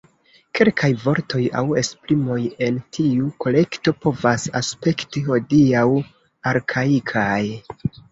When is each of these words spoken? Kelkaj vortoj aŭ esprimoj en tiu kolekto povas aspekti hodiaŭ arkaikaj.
Kelkaj 0.59 0.87
vortoj 1.01 1.41
aŭ 1.57 1.61
esprimoj 1.81 2.37
en 2.67 2.79
tiu 2.97 3.27
kolekto 3.45 3.93
povas 4.05 4.47
aspekti 4.61 5.23
hodiaŭ 5.27 5.85
arkaikaj. 6.53 7.37